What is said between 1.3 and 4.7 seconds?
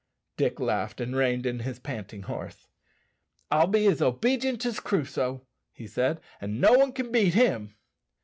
in his panting horse. "I'll be as obedient